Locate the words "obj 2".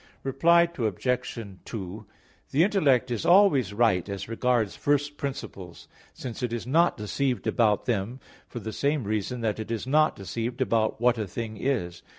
0.79-2.05